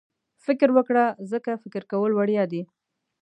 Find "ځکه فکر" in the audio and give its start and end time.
1.31-1.81